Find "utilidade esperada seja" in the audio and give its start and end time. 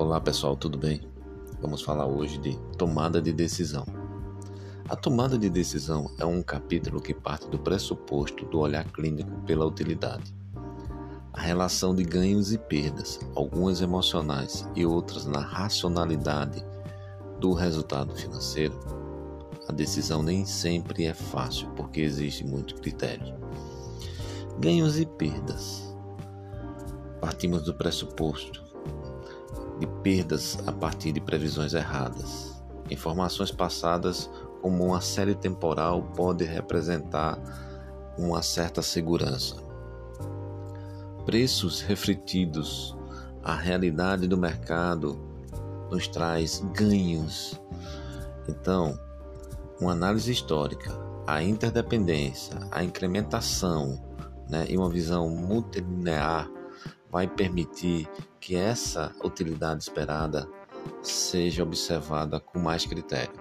59.22-61.62